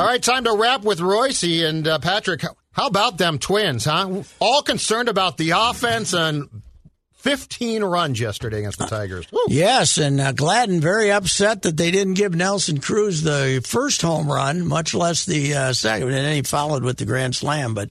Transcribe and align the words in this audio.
All 0.00 0.06
right, 0.06 0.22
time 0.22 0.44
to 0.44 0.56
wrap 0.56 0.82
with 0.82 0.98
Reusse 0.98 1.68
and 1.68 1.86
uh, 1.86 1.98
Patrick. 1.98 2.42
How 2.72 2.86
about 2.86 3.18
them 3.18 3.38
twins, 3.38 3.84
huh? 3.84 4.22
All 4.38 4.62
concerned 4.62 5.10
about 5.10 5.36
the 5.36 5.50
offense 5.50 6.14
and 6.14 6.62
15 7.16 7.84
runs 7.84 8.18
yesterday 8.18 8.60
against 8.60 8.78
the 8.78 8.86
Tigers. 8.86 9.30
Woo. 9.30 9.40
Yes, 9.48 9.98
and 9.98 10.18
uh, 10.18 10.32
Gladden 10.32 10.80
very 10.80 11.12
upset 11.12 11.60
that 11.62 11.76
they 11.76 11.90
didn't 11.90 12.14
give 12.14 12.34
Nelson 12.34 12.80
Cruz 12.80 13.20
the 13.20 13.62
first 13.68 14.00
home 14.00 14.32
run, 14.32 14.66
much 14.66 14.94
less 14.94 15.26
the 15.26 15.54
uh, 15.54 15.72
second. 15.74 16.08
And 16.08 16.16
then 16.16 16.34
he 16.34 16.42
followed 16.44 16.82
with 16.82 16.96
the 16.96 17.04
grand 17.04 17.36
slam. 17.36 17.74
But 17.74 17.90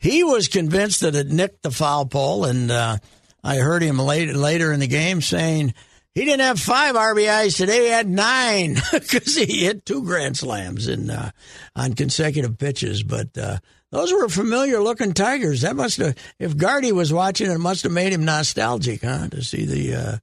he 0.00 0.24
was 0.24 0.48
convinced 0.48 1.02
that 1.02 1.14
it 1.14 1.28
nicked 1.28 1.62
the 1.62 1.70
foul 1.70 2.06
pole, 2.06 2.46
and 2.46 2.68
uh, 2.68 2.96
I 3.44 3.58
heard 3.58 3.82
him 3.82 4.00
later 4.00 4.34
later 4.34 4.72
in 4.72 4.80
the 4.80 4.88
game 4.88 5.20
saying 5.22 5.72
he 6.14 6.24
didn't 6.24 6.40
have 6.40 6.60
five 6.60 6.94
RBIs 6.94 7.56
today. 7.56 7.86
He 7.86 7.90
had 7.90 8.08
nine 8.08 8.76
because 8.92 9.36
he 9.36 9.64
hit 9.64 9.84
two 9.84 10.04
grand 10.04 10.36
slams 10.36 10.86
in 10.86 11.10
uh, 11.10 11.30
on 11.74 11.94
consecutive 11.94 12.56
pitches. 12.56 13.02
But 13.02 13.36
uh, 13.36 13.58
those 13.90 14.12
were 14.12 14.28
familiar 14.28 14.80
looking 14.80 15.12
Tigers. 15.12 15.62
That 15.62 15.74
must 15.74 15.96
have, 15.96 16.16
if 16.38 16.56
Gardy 16.56 16.92
was 16.92 17.12
watching, 17.12 17.50
it 17.50 17.58
must 17.58 17.82
have 17.82 17.92
made 17.92 18.12
him 18.12 18.24
nostalgic, 18.24 19.02
huh? 19.02 19.28
To 19.28 19.42
see 19.42 19.64
the 19.64 19.94
uh, 19.94 20.16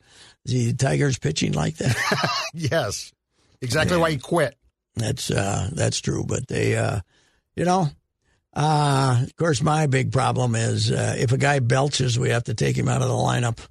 the 0.46 0.74
Tigers 0.74 1.20
pitching 1.20 1.52
like 1.52 1.76
that. 1.78 1.98
yes, 2.54 3.12
exactly 3.62 3.98
yeah. 3.98 4.02
why 4.02 4.12
he 4.12 4.18
quit. 4.18 4.56
That's 4.96 5.30
uh, 5.30 5.70
that's 5.74 6.00
true. 6.00 6.24
But 6.26 6.48
they, 6.48 6.76
uh, 6.76 7.02
you 7.56 7.66
know. 7.66 7.90
Uh, 8.54 9.22
of 9.24 9.34
course, 9.38 9.62
my 9.62 9.88
big 9.88 10.12
problem 10.12 10.56
is 10.56 10.92
uh, 10.92 11.16
if 11.18 11.32
a 11.32 11.38
guy 11.38 11.60
belches, 11.60 12.20
we 12.20 12.32
have 12.32 12.44
to 12.44 12.54
take 12.54 12.78
him 12.78 12.90
out 12.90 13.02
of 13.02 13.08
the 13.08 13.14
lineup. 13.14 13.66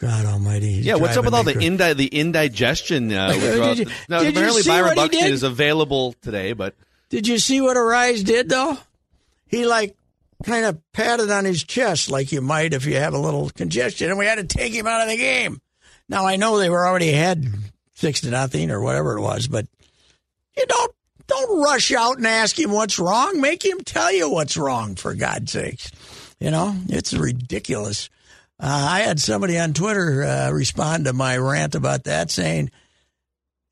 God 0.00 0.24
Almighty! 0.24 0.68
Yeah, 0.68 0.94
what's 0.94 1.18
up 1.18 1.26
with 1.26 1.34
all 1.34 1.42
the 1.42 1.60
indi- 1.60 1.92
the 1.92 2.06
indigestion? 2.06 3.12
Uh, 3.12 3.32
did 3.32 3.78
you, 3.80 3.86
now, 4.08 4.20
did 4.20 4.34
apparently, 4.34 4.62
Byron 4.62 4.94
Buxton 4.94 5.26
is 5.26 5.42
available 5.42 6.14
today, 6.22 6.54
but 6.54 6.74
did 7.10 7.28
you 7.28 7.38
see 7.38 7.60
what 7.60 7.76
Arraez 7.76 8.24
did 8.24 8.48
though? 8.48 8.78
He 9.46 9.66
like 9.66 9.94
kind 10.42 10.64
of 10.64 10.80
patted 10.92 11.30
on 11.30 11.44
his 11.44 11.62
chest 11.62 12.10
like 12.10 12.32
you 12.32 12.40
might 12.40 12.72
if 12.72 12.86
you 12.86 12.96
have 12.96 13.12
a 13.12 13.18
little 13.18 13.50
congestion, 13.50 14.08
and 14.08 14.18
we 14.18 14.24
had 14.24 14.36
to 14.36 14.44
take 14.44 14.72
him 14.72 14.86
out 14.86 15.02
of 15.02 15.08
the 15.08 15.18
game. 15.18 15.60
Now 16.08 16.26
I 16.26 16.36
know 16.36 16.56
they 16.56 16.70
were 16.70 16.86
already 16.86 17.10
ahead 17.10 17.46
six 17.92 18.22
to 18.22 18.30
nothing 18.30 18.70
or 18.70 18.80
whatever 18.80 19.18
it 19.18 19.20
was, 19.20 19.48
but 19.48 19.66
you 20.56 20.64
don't 20.66 20.94
don't 21.26 21.62
rush 21.62 21.92
out 21.92 22.16
and 22.16 22.26
ask 22.26 22.58
him 22.58 22.72
what's 22.72 22.98
wrong. 22.98 23.38
Make 23.38 23.62
him 23.62 23.80
tell 23.80 24.10
you 24.10 24.30
what's 24.30 24.56
wrong 24.56 24.94
for 24.94 25.14
God's 25.14 25.52
sakes. 25.52 25.92
You 26.40 26.50
know 26.50 26.74
it's 26.88 27.12
ridiculous. 27.12 28.08
Uh, 28.62 28.86
I 28.90 29.00
had 29.00 29.18
somebody 29.18 29.58
on 29.58 29.72
Twitter 29.72 30.22
uh, 30.22 30.50
respond 30.50 31.06
to 31.06 31.14
my 31.14 31.38
rant 31.38 31.74
about 31.74 32.04
that, 32.04 32.30
saying, 32.30 32.70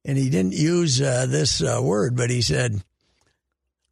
and 0.04 0.16
he 0.16 0.31
didn't 0.31 0.54
use 0.54 1.00
uh, 1.00 1.26
this 1.28 1.62
uh, 1.62 1.81
word, 1.82 2.16
but 2.16 2.31
he 2.31 2.41
said, 2.41 2.82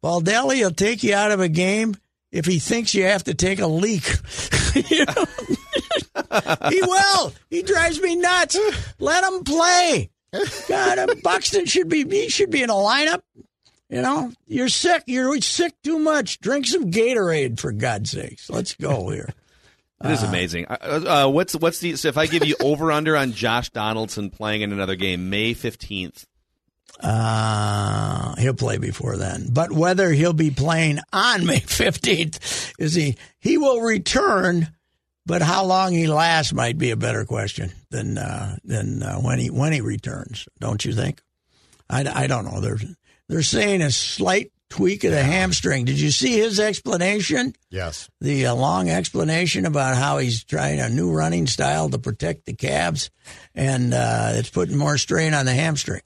Baldelli 0.03 0.61
will 0.61 0.71
take 0.71 1.03
you 1.03 1.13
out 1.13 1.31
of 1.31 1.39
a 1.39 1.49
game 1.49 1.95
if 2.31 2.45
he 2.45 2.57
thinks 2.57 2.95
you 2.95 3.03
have 3.03 3.25
to 3.25 3.35
take 3.35 3.59
a 3.59 3.67
leak. 3.67 4.03
he 4.73 5.05
will. 6.81 7.33
He 7.49 7.61
drives 7.61 8.01
me 8.01 8.15
nuts. 8.15 8.57
Let 8.99 9.23
him 9.23 9.43
play. 9.43 10.09
God, 10.67 11.21
Buxton 11.23 11.65
should 11.65 11.89
be 11.89 12.03
he 12.03 12.29
should 12.29 12.49
be 12.49 12.63
in 12.63 12.69
a 12.69 12.73
lineup. 12.73 13.21
You 13.89 14.01
know, 14.01 14.31
you're 14.47 14.69
sick. 14.69 15.03
You're 15.07 15.39
sick 15.41 15.73
too 15.83 15.99
much. 15.99 16.39
Drink 16.39 16.65
some 16.65 16.91
Gatorade 16.91 17.59
for 17.59 17.71
God's 17.71 18.11
sakes. 18.11 18.49
Let's 18.49 18.73
go 18.73 19.09
here. 19.09 19.33
It 20.03 20.11
is 20.11 20.23
uh, 20.23 20.27
amazing. 20.27 20.65
Uh, 20.65 21.25
uh, 21.25 21.29
what's 21.29 21.55
what's 21.55 21.79
the 21.79 21.95
so 21.95 22.07
if 22.07 22.17
I 22.17 22.27
give 22.27 22.45
you 22.45 22.55
over 22.61 22.91
under 22.91 23.17
on 23.17 23.33
Josh 23.33 23.69
Donaldson 23.69 24.29
playing 24.29 24.61
in 24.61 24.71
another 24.71 24.95
game 24.95 25.29
May 25.29 25.53
fifteenth? 25.53 26.25
Uh, 26.99 28.35
he'll 28.37 28.55
play 28.55 28.77
before 28.77 29.17
then. 29.17 29.49
But 29.51 29.71
whether 29.71 30.11
he'll 30.11 30.33
be 30.33 30.51
playing 30.51 30.99
on 31.11 31.45
May 31.45 31.59
fifteenth 31.59 32.73
is 32.79 32.93
he 32.93 33.17
he 33.39 33.57
will 33.57 33.81
return. 33.81 34.69
But 35.25 35.41
how 35.41 35.65
long 35.65 35.91
he 35.91 36.07
lasts 36.07 36.53
might 36.53 36.77
be 36.77 36.91
a 36.91 36.95
better 36.95 37.25
question 37.25 37.73
than 37.89 38.17
uh, 38.17 38.57
than 38.63 39.03
uh, 39.03 39.17
when 39.17 39.39
he 39.39 39.49
when 39.49 39.73
he 39.73 39.81
returns. 39.81 40.47
Don't 40.59 40.85
you 40.85 40.93
think? 40.93 41.21
I, 41.89 42.23
I 42.23 42.27
don't 42.27 42.45
know. 42.45 42.61
They're 42.61 42.79
they're 43.27 43.41
saying 43.41 43.81
a 43.81 43.91
slight 43.91 44.51
tweak 44.69 45.03
of 45.03 45.11
the 45.11 45.23
hamstring. 45.23 45.85
Did 45.85 45.99
you 45.99 46.11
see 46.11 46.37
his 46.37 46.59
explanation? 46.59 47.53
Yes. 47.69 48.09
The 48.21 48.47
uh, 48.47 48.55
long 48.55 48.89
explanation 48.89 49.65
about 49.65 49.95
how 49.95 50.17
he's 50.17 50.43
trying 50.43 50.79
a 50.79 50.89
new 50.89 51.11
running 51.11 51.47
style 51.47 51.89
to 51.89 51.97
protect 51.99 52.45
the 52.45 52.53
calves, 52.53 53.09
and 53.55 53.93
uh, 53.93 54.31
it's 54.33 54.49
putting 54.49 54.77
more 54.77 54.97
strain 54.97 55.33
on 55.33 55.45
the 55.45 55.53
hamstring. 55.53 56.01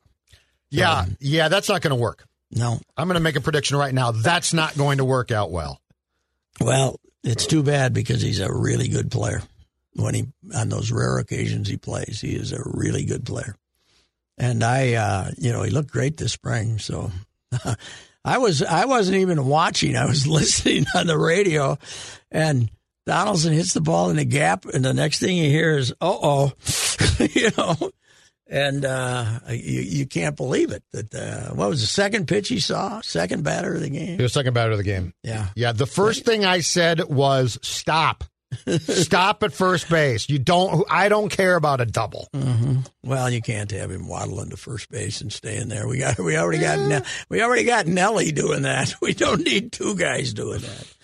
Yeah, 0.70 1.00
um, 1.00 1.18
yeah, 1.20 1.50
that's 1.50 1.70
not 1.70 1.82
going 1.82 1.96
to 1.96 2.02
work. 2.02 2.26
No. 2.52 2.80
I'm 2.98 3.08
going 3.08 3.16
to 3.16 3.22
make 3.22 3.36
a 3.36 3.42
prediction 3.42 3.78
right 3.78 3.94
now. 3.94 4.12
That's 4.12 4.54
not 4.54 4.78
going 4.78 4.98
to 4.98 5.06
work 5.06 5.32
out 5.32 5.52
well. 5.52 5.82
Well, 6.60 7.00
it's 7.24 7.46
too 7.46 7.64
bad 7.64 7.94
because 7.94 8.22
he's 8.22 8.40
a 8.40 8.52
really 8.52 8.88
good 8.88 9.12
player. 9.12 9.42
When 9.94 10.14
he 10.14 10.28
on 10.56 10.70
those 10.70 10.92
rare 10.92 11.18
occasions 11.18 11.68
he 11.68 11.76
plays, 11.76 12.22
he 12.22 12.34
is 12.34 12.54
a 12.54 12.62
really 12.64 13.04
good 13.04 13.26
player. 13.26 13.56
And 14.38 14.64
I, 14.64 14.94
uh, 14.94 15.32
you 15.38 15.52
know, 15.52 15.64
he 15.64 15.72
looked 15.72 15.92
great 15.92 16.18
this 16.18 16.32
spring. 16.32 16.80
So 16.80 17.12
I 18.24 18.38
was 18.38 18.62
I 18.62 18.86
wasn't 18.86 19.18
even 19.18 19.46
watching. 19.46 19.96
I 19.96 20.06
was 20.06 20.28
listening 20.28 20.86
on 20.96 21.08
the 21.08 21.18
radio, 21.18 21.78
and 22.32 22.70
Donaldson 23.06 23.54
hits 23.54 23.74
the 23.74 23.82
ball 23.82 24.10
in 24.10 24.18
the 24.18 24.26
gap, 24.26 24.66
and 24.66 24.86
the 24.86 24.94
next 24.94 25.20
thing 25.20 25.38
you 25.38 25.50
hear 25.50 25.78
is 25.78 25.92
"uh 25.92 25.96
oh," 26.02 26.52
you 27.20 27.50
know, 27.58 27.92
and 28.48 28.86
uh, 28.86 29.40
you 29.50 29.82
you 29.82 30.06
can't 30.06 30.36
believe 30.38 30.72
it. 30.72 30.84
That 30.92 31.14
uh, 31.16 31.54
what 31.56 31.70
was 31.70 31.82
the 31.82 31.88
second 31.88 32.28
pitch 32.28 32.50
he 32.50 32.60
saw? 32.60 33.02
Second 33.02 33.44
batter 33.44 33.74
of 33.74 33.82
the 33.82 33.90
game. 33.90 34.18
He 34.18 34.24
was 34.24 34.34
second 34.34 34.54
batter 34.54 34.72
of 34.72 34.78
the 34.78 34.84
game. 34.84 35.14
Yeah, 35.24 35.48
yeah. 35.56 35.72
The 35.72 35.88
first 35.88 36.26
thing 36.26 36.46
I 36.46 36.60
said 36.60 37.04
was 37.06 37.58
stop. 37.64 38.24
Stop 38.80 39.44
at 39.44 39.54
first 39.54 39.90
base. 39.90 40.30
You 40.30 40.40
don't. 40.40 40.86
I 40.90 41.10
don't 41.10 41.30
care 41.30 41.56
about 41.56 41.82
a 41.82 41.86
double. 41.86 42.28
Mm-hmm. 42.34 42.82
Well, 43.04 43.30
you 43.30 43.42
can't 43.42 43.72
have 43.72 43.92
him 43.92 44.08
waddling 44.08 44.50
to 44.50 44.58
first 44.58 44.90
base 44.90 45.22
and 45.22 45.32
staying 45.32 45.70
there. 45.70 45.88
We 45.88 46.00
got. 46.00 46.20
We 46.20 46.38
already 46.38 46.60
got. 46.60 46.80
Ne- 46.80 47.08
we 47.30 47.42
already 47.42 47.64
got 47.64 47.88
Nelly 47.88 48.32
doing 48.32 48.64
that. 48.64 48.96
We 49.02 49.14
don't 49.14 49.44
need 49.44 49.72
two 49.72 49.96
guys 49.96 50.34
doing 50.34 50.62
that. 50.62 50.96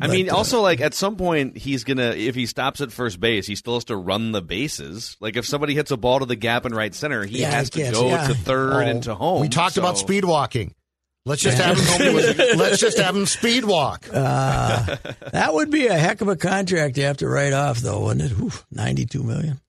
I 0.00 0.06
mean, 0.06 0.30
uh, 0.30 0.36
also 0.36 0.62
like 0.62 0.80
at 0.80 0.94
some 0.94 1.16
point 1.16 1.58
he's 1.58 1.84
gonna 1.84 2.12
if 2.12 2.34
he 2.34 2.46
stops 2.46 2.80
at 2.80 2.92
first 2.92 3.20
base, 3.20 3.46
he 3.46 3.56
still 3.56 3.74
has 3.74 3.84
to 3.86 3.96
run 3.96 4.32
the 4.32 4.40
bases. 4.40 5.16
Like 5.20 5.36
if 5.36 5.44
somebody 5.44 5.74
hits 5.74 5.90
a 5.90 5.96
ball 5.96 6.20
to 6.20 6.26
the 6.26 6.36
gap 6.36 6.64
in 6.64 6.74
right 6.74 6.94
center, 6.94 7.24
he 7.24 7.40
yeah, 7.40 7.50
has 7.50 7.70
to 7.70 7.90
go 7.90 8.08
yeah. 8.08 8.28
to 8.28 8.34
third 8.34 8.72
oh, 8.72 8.78
and 8.78 9.02
to 9.02 9.14
home. 9.14 9.42
We 9.42 9.48
talked 9.48 9.74
so. 9.74 9.82
about 9.82 9.98
speed 9.98 10.24
walking. 10.24 10.74
Let's 11.24 11.42
just 11.42 11.58
have 11.58 11.78
him. 11.78 12.16
let's 12.58 12.80
just 12.80 12.98
have 12.98 13.14
him 13.14 13.26
speed 13.26 13.64
walk. 13.64 14.08
Uh, 14.12 14.96
that 15.32 15.54
would 15.54 15.70
be 15.70 15.86
a 15.86 15.96
heck 15.96 16.20
of 16.20 16.28
a 16.28 16.36
contract 16.36 16.96
to 16.96 17.02
have 17.02 17.18
to 17.18 17.28
write 17.28 17.52
off, 17.52 17.78
though, 17.78 18.00
wouldn't 18.04 18.32
it? 18.32 18.64
Ninety-two 18.72 19.22
million. 19.22 19.60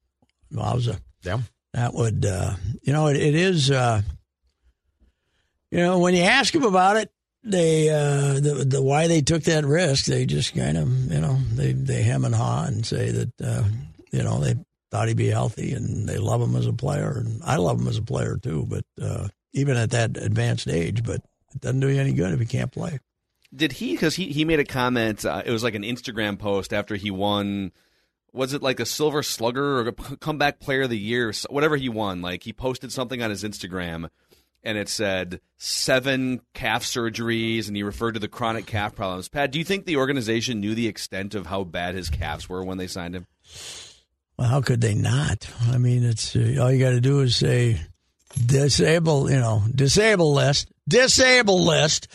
Wowza. 0.51 0.99
Yeah. 1.21 1.39
That 1.73 1.93
would, 1.93 2.25
uh, 2.25 2.55
you 2.81 2.93
know, 2.93 3.07
it, 3.07 3.17
it 3.17 3.35
is. 3.35 3.69
Uh, 3.69 4.01
you 5.71 5.79
know, 5.79 5.99
when 5.99 6.13
you 6.15 6.23
ask 6.23 6.53
him 6.53 6.63
about 6.63 6.97
it, 6.97 7.11
they 7.43 7.89
uh, 7.89 8.39
the 8.39 8.65
the 8.67 8.81
why 8.81 9.07
they 9.07 9.21
took 9.21 9.43
that 9.43 9.65
risk, 9.65 10.05
they 10.05 10.25
just 10.25 10.55
kind 10.55 10.77
of, 10.77 10.87
you 11.11 11.19
know, 11.19 11.37
they 11.53 11.73
they 11.73 12.01
hem 12.01 12.25
and 12.25 12.35
haw 12.35 12.65
and 12.65 12.85
say 12.85 13.11
that, 13.11 13.41
uh, 13.43 13.63
you 14.11 14.23
know, 14.23 14.39
they 14.39 14.55
thought 14.91 15.07
he'd 15.07 15.17
be 15.17 15.29
healthy 15.29 15.73
and 15.73 16.07
they 16.07 16.17
love 16.17 16.41
him 16.41 16.55
as 16.55 16.67
a 16.67 16.73
player, 16.73 17.17
and 17.17 17.41
I 17.43 17.57
love 17.57 17.79
him 17.79 17.87
as 17.87 17.97
a 17.97 18.03
player 18.03 18.37
too. 18.37 18.65
But 18.67 18.85
uh, 19.01 19.27
even 19.53 19.77
at 19.77 19.91
that 19.91 20.17
advanced 20.17 20.67
age, 20.67 21.03
but 21.03 21.21
It 21.55 21.61
doesn't 21.61 21.79
do 21.79 21.89
you 21.89 21.99
any 21.99 22.13
good 22.13 22.33
if 22.33 22.39
you 22.39 22.47
can't 22.47 22.71
play. 22.71 22.99
Did 23.55 23.73
he? 23.73 23.91
Because 23.91 24.15
he 24.15 24.31
he 24.31 24.45
made 24.45 24.59
a 24.59 24.65
comment. 24.65 25.25
Uh, 25.25 25.43
it 25.45 25.51
was 25.51 25.63
like 25.63 25.75
an 25.75 25.83
Instagram 25.83 26.39
post 26.39 26.73
after 26.73 26.95
he 26.95 27.11
won. 27.11 27.71
Was 28.31 28.53
it 28.53 28.63
like 28.63 28.79
a 28.79 28.85
Silver 28.85 29.21
Slugger 29.21 29.79
or 29.79 29.87
a 29.89 29.93
comeback 29.93 30.59
player 30.59 30.83
of 30.83 30.89
the 30.89 30.97
year, 30.97 31.31
whatever 31.49 31.77
he 31.77 31.87
won? 31.87 32.21
Like 32.21 32.43
he 32.43 32.51
posted 32.51 32.91
something 32.91 33.21
on 33.21 33.29
his 33.29 33.43
Instagram, 33.43 34.09
and 34.63 34.75
it 34.75 34.89
said 34.89 35.39
seven 35.57 36.41
calf 36.55 36.83
surgeries, 36.83 37.67
and 37.67 37.77
he 37.77 37.83
referred 37.83 38.13
to 38.13 38.19
the 38.19 38.27
chronic 38.27 38.65
calf 38.65 38.95
problems. 38.95 39.29
Pat, 39.29 39.51
do 39.51 39.59
you 39.59 39.65
think 39.65 39.85
the 39.85 39.97
organization 39.97 40.59
knew 40.59 40.73
the 40.73 40.87
extent 40.87 41.35
of 41.35 41.45
how 41.45 41.63
bad 41.63 41.93
his 41.93 42.09
calves 42.09 42.49
were 42.49 42.63
when 42.63 42.79
they 42.79 42.87
signed 42.87 43.15
him? 43.15 43.27
Well, 44.37 44.47
how 44.47 44.61
could 44.61 44.81
they 44.81 44.95
not? 44.95 45.47
I 45.69 45.77
mean, 45.77 46.03
it's 46.03 46.35
uh, 46.35 46.57
all 46.59 46.71
you 46.71 46.83
got 46.83 46.91
to 46.91 47.01
do 47.01 47.19
is 47.19 47.35
say 47.35 47.79
disable, 48.33 49.29
you 49.29 49.39
know, 49.39 49.63
disable 49.73 50.33
list, 50.33 50.69
disable 50.87 51.63
list, 51.63 52.07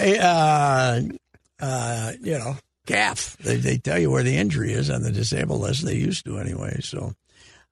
uh, 0.00 1.00
uh, 1.60 2.12
you 2.20 2.38
know, 2.38 2.56
calf. 2.86 3.36
They, 3.38 3.56
they 3.56 3.78
tell 3.78 3.98
you 3.98 4.10
where 4.10 4.22
the 4.22 4.36
injury 4.36 4.72
is 4.72 4.90
on 4.90 5.02
the 5.02 5.12
disabled 5.12 5.60
list. 5.60 5.84
They 5.84 5.96
used 5.96 6.24
to 6.26 6.38
anyway. 6.38 6.80
So, 6.82 7.14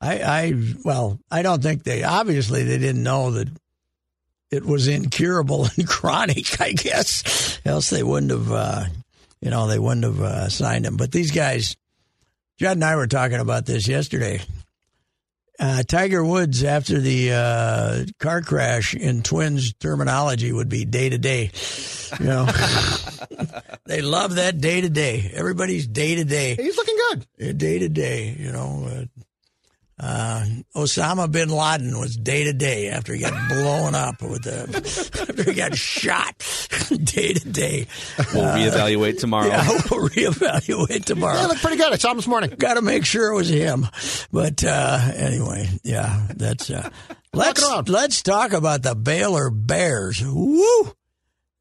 I, 0.00 0.18
I, 0.18 0.74
well, 0.84 1.18
I 1.30 1.42
don't 1.42 1.62
think 1.62 1.84
they 1.84 2.02
obviously 2.02 2.64
they 2.64 2.78
didn't 2.78 3.02
know 3.02 3.30
that 3.32 3.48
it 4.50 4.64
was 4.64 4.88
incurable 4.88 5.66
and 5.76 5.86
chronic. 5.86 6.60
I 6.60 6.72
guess, 6.72 7.60
else 7.64 7.90
they 7.90 8.02
wouldn't 8.02 8.32
have, 8.32 8.52
uh, 8.52 8.84
you 9.40 9.50
know, 9.50 9.66
they 9.66 9.78
wouldn't 9.78 10.04
have 10.04 10.20
uh, 10.20 10.48
signed 10.48 10.86
him. 10.86 10.96
But 10.96 11.12
these 11.12 11.30
guys, 11.30 11.76
Judd 12.58 12.76
and 12.76 12.84
I 12.84 12.96
were 12.96 13.06
talking 13.06 13.40
about 13.40 13.66
this 13.66 13.88
yesterday. 13.88 14.40
Uh, 15.58 15.82
Tiger 15.84 16.24
Woods, 16.24 16.64
after 16.64 16.98
the 16.98 17.32
uh, 17.32 18.04
car 18.18 18.42
crash 18.42 18.94
in 18.94 19.22
Twins 19.22 19.72
terminology, 19.74 20.52
would 20.52 20.68
be 20.68 20.84
day 20.84 21.08
to 21.08 21.18
day. 21.18 21.50
You 22.18 22.26
know, 22.26 22.46
they 23.86 24.02
love 24.02 24.34
that 24.36 24.60
day 24.60 24.80
to 24.80 24.88
day. 24.88 25.30
Everybody's 25.32 25.86
day 25.86 26.16
to 26.16 26.24
day. 26.24 26.56
He's 26.56 26.76
looking 26.76 26.96
good. 27.10 27.58
Day 27.58 27.78
to 27.78 27.88
day. 27.88 28.36
You 28.38 28.50
know, 28.50 28.88
uh, 28.90 29.04
uh, 29.98 30.44
Osama 30.74 31.30
bin 31.30 31.50
Laden 31.50 31.98
was 31.98 32.16
day 32.16 32.44
to 32.44 32.52
day 32.52 32.88
after 32.88 33.14
he 33.14 33.20
got 33.20 33.48
blown 33.48 33.94
up 33.94 34.20
with 34.22 34.42
the 34.42 35.22
after 35.28 35.44
he 35.44 35.54
got 35.54 35.76
shot 35.76 36.36
day 36.88 37.32
to 37.32 37.48
day. 37.48 37.86
We'll 38.34 38.44
uh, 38.44 38.56
reevaluate 38.56 39.20
tomorrow. 39.20 39.48
Yeah, 39.48 39.68
we'll 39.90 40.08
reevaluate 40.08 41.04
tomorrow. 41.04 41.40
Yeah, 41.40 41.46
look 41.46 41.58
pretty 41.58 41.76
good. 41.76 41.92
I 41.92 41.96
saw 41.96 42.10
him 42.10 42.16
this 42.16 42.26
morning. 42.26 42.50
Got 42.58 42.74
to 42.74 42.82
make 42.82 43.04
sure 43.04 43.30
it 43.30 43.36
was 43.36 43.48
him. 43.48 43.86
But 44.32 44.64
uh, 44.64 44.98
anyway, 45.14 45.68
yeah, 45.84 46.26
that's. 46.34 46.70
Uh, 46.70 46.90
let's 47.32 47.62
let's 47.88 48.22
talk 48.22 48.52
about 48.52 48.82
the 48.82 48.96
Baylor 48.96 49.48
Bears. 49.50 50.20
Woo! 50.24 50.92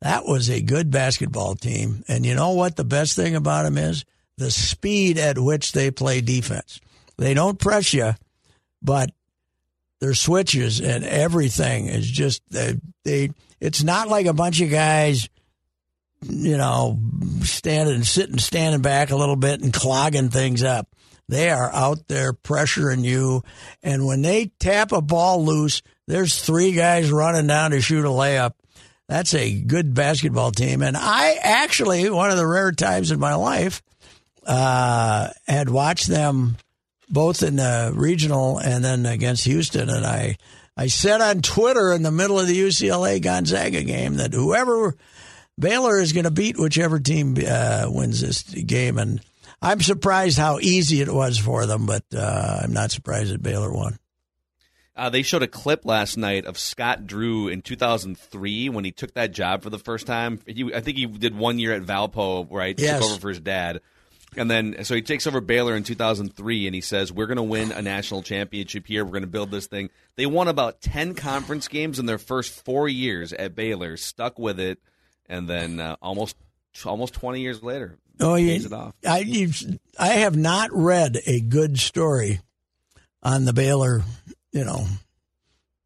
That 0.02 0.26
was 0.26 0.50
a 0.50 0.60
good 0.60 0.90
basketball 0.90 1.54
team, 1.54 2.04
and 2.08 2.26
you 2.26 2.34
know 2.34 2.52
what? 2.52 2.76
The 2.78 2.84
best 2.84 3.16
thing 3.16 3.36
about 3.36 3.64
them 3.64 3.78
is 3.78 4.06
the 4.38 4.50
speed 4.50 5.20
at 5.20 5.38
which 5.38 5.72
they 5.72 5.92
play 5.92 6.20
defense. 6.20 6.82
They 7.18 7.34
don't 7.34 7.60
press 7.60 7.94
you 7.94 8.14
but 8.84 9.12
their 10.02 10.14
switches 10.14 10.82
and 10.82 11.06
everything 11.06 11.88
is 11.88 12.06
just 12.06 12.42
they, 12.50 12.76
they 13.06 13.32
it's 13.62 13.82
not 13.82 14.10
like 14.10 14.26
a 14.26 14.34
bunch 14.34 14.60
of 14.60 14.70
guys 14.70 15.30
you 16.22 16.58
know 16.58 17.00
standing 17.42 18.04
sitting 18.04 18.38
standing 18.38 18.82
back 18.82 19.12
a 19.12 19.16
little 19.16 19.38
bit 19.38 19.62
and 19.62 19.74
clogging 19.74 20.30
things 20.30 20.62
up. 20.62 20.88
They 21.30 21.50
are 21.50 21.74
out 21.74 22.10
there 22.10 22.34
pressuring 22.34 23.06
you. 23.06 23.44
And 23.82 24.06
when 24.06 24.22
they 24.22 24.52
tap 24.60 24.92
a 24.92 25.02
ball 25.02 25.44
loose 25.44 25.82
there's 26.06 26.38
three 26.40 26.74
guys 26.74 27.10
running 27.10 27.48
down 27.48 27.72
to 27.72 27.80
shoot 27.80 28.04
a 28.04 28.10
layup. 28.10 28.52
That's 29.08 29.34
a 29.34 29.54
good 29.54 29.94
basketball 29.94 30.52
team. 30.52 30.82
And 30.82 30.98
i 30.98 31.38
actually 31.42 32.10
one 32.10 32.30
of 32.30 32.38
the 32.38 32.48
rare 32.48 32.74
times 32.74 33.12
in 33.12 33.20
my 33.20 33.36
life 33.36 33.82
uh, 34.46 35.30
had 35.48 35.70
watched 35.70 36.08
them 36.08 36.58
both 37.14 37.44
in 37.44 37.58
the 37.58 37.92
regional 37.94 38.58
and 38.58 38.84
then 38.84 39.06
against 39.06 39.46
Houston. 39.46 39.90
And 39.90 40.06
I, 40.06 40.36
I 40.76 40.88
said 40.88 41.22
on 41.22 41.44
Twitter 41.44 41.94
in 41.94 42.02
the 42.02 42.12
middle 42.12 42.40
of 42.40 42.48
the 42.48 42.60
UCLA 42.60 43.22
Gonzaga 43.22 43.84
game 43.84 44.16
that 44.16 44.34
whoever 44.34 44.96
Baylor 45.60 46.02
is 46.02 46.12
going 46.12 46.24
to 46.24 46.32
beat 46.32 46.58
whichever 46.58 47.00
team 47.00 47.38
uh, 47.48 47.86
wins 47.88 48.22
this 48.22 48.42
game. 48.42 48.98
And 48.98 49.22
I'm 49.62 49.80
surprised 49.80 50.40
how 50.40 50.58
easy 50.60 51.02
it 51.02 51.14
was 51.14 51.38
for 51.38 51.68
them, 51.68 51.86
but 51.86 52.04
uh, 52.16 52.62
I'm 52.64 52.74
not 52.74 52.92
surprised 52.92 53.32
that 53.32 53.44
Baylor 53.44 53.72
won. 53.72 54.00
Uh, 54.96 55.10
they 55.10 55.22
showed 55.22 55.44
a 55.44 55.48
clip 55.48 55.86
last 55.86 56.18
night 56.18 56.46
of 56.46 56.58
Scott 56.58 57.06
Drew 57.06 57.48
in 57.48 57.62
2003 57.62 58.70
when 58.70 58.86
he 58.86 58.92
took 58.92 59.14
that 59.14 59.32
job 59.32 59.64
for 59.64 59.70
the 59.70 59.80
first 59.80 60.08
time. 60.08 60.40
He, 60.48 60.72
I 60.74 60.82
think 60.82 60.98
he 60.98 61.06
did 61.06 61.36
one 61.36 61.60
year 61.60 61.74
at 61.74 61.82
Valpo, 61.84 62.48
right? 62.52 62.80
Yes. 62.80 63.00
Took 63.00 63.12
over 63.12 63.20
for 63.20 63.30
his 63.30 63.40
dad. 63.40 63.82
And 64.38 64.50
then, 64.50 64.84
so 64.84 64.96
he 64.96 65.02
takes 65.02 65.28
over 65.28 65.42
Baylor 65.42 65.76
in 65.76 65.84
2003, 65.84 66.66
and 66.66 66.76
he 66.76 66.82
says, 66.82 67.12
"We're 67.12 67.28
going 67.28 67.38
to 67.38 67.44
win 67.44 67.72
a 67.72 67.82
national 67.82 68.24
championship 68.24 68.88
here. 68.88 69.04
We're 69.04 69.12
going 69.12 69.22
to 69.22 69.28
build 69.28 69.52
this 69.52 69.68
thing." 69.68 69.90
They 70.16 70.26
won 70.26 70.48
about 70.48 70.82
10 70.82 71.16
conference 71.16 71.68
games 71.68 72.00
in 72.00 72.06
their 72.06 72.18
first 72.18 72.64
four 72.64 72.88
years 72.88 73.34
at 73.34 73.56
Baylor, 73.56 73.98
stuck 73.98 74.38
with 74.38 74.60
it, 74.60 74.80
and 75.28 75.50
then 75.50 75.80
uh, 75.80 75.96
almost 76.02 76.36
almost 76.86 77.14
20 77.14 77.42
years 77.42 77.62
later, 77.62 77.98
oh, 78.20 78.36
yeah, 78.36 78.92
I 79.06 79.48
I 80.00 80.08
have 80.08 80.36
not 80.36 80.70
read 80.72 81.20
a 81.26 81.40
good 81.40 81.80
story 81.80 82.40
on 83.22 83.46
the 83.46 83.54
Baylor, 83.54 84.04
you 84.52 84.66
know, 84.66 84.86